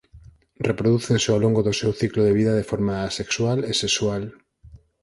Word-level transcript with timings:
Reprodúcense 0.69 1.27
ao 1.31 1.39
longo 1.43 1.61
do 1.67 1.73
seu 1.79 1.91
ciclo 1.99 2.21
de 2.27 2.33
vida 2.39 2.53
de 2.59 2.67
forma 2.71 2.93
asexual 3.09 3.57
e 3.71 3.73
sexual. 3.83 4.23